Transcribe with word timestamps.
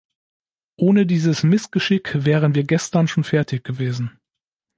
Ohne 0.79 1.05
dieses 1.05 1.43
Missgeschick 1.43 2.25
wären 2.25 2.55
wir 2.55 2.63
gestern 2.63 3.07
schon 3.07 3.23
fertig 3.23 3.63
gewesen. 3.63 4.17